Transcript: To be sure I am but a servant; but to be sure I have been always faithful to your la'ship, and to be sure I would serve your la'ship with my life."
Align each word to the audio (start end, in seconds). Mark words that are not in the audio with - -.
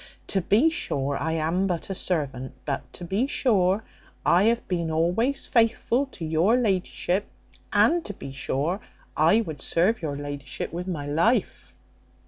To 0.29 0.41
be 0.41 0.71
sure 0.71 1.15
I 1.15 1.33
am 1.33 1.67
but 1.67 1.91
a 1.91 1.93
servant; 1.93 2.53
but 2.65 2.91
to 2.93 3.05
be 3.05 3.27
sure 3.27 3.83
I 4.25 4.45
have 4.45 4.67
been 4.67 4.89
always 4.89 5.45
faithful 5.45 6.07
to 6.07 6.25
your 6.25 6.57
la'ship, 6.57 7.25
and 7.71 8.03
to 8.05 8.13
be 8.15 8.31
sure 8.31 8.79
I 9.15 9.41
would 9.41 9.61
serve 9.61 10.01
your 10.01 10.15
la'ship 10.17 10.73
with 10.73 10.87
my 10.87 11.05
life." 11.05 11.71